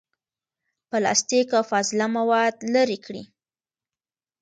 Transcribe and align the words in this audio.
پلاستیک، 0.89 1.49
او 1.57 1.63
فاضله 1.71 2.05
مواد 2.15 2.55
لرې 2.73 2.97
کړي. 3.05 3.23